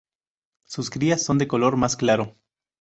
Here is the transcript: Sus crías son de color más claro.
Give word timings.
Sus 0.65 0.89
crías 0.89 1.21
son 1.23 1.37
de 1.37 1.47
color 1.47 1.77
más 1.77 1.95
claro. 1.95 2.35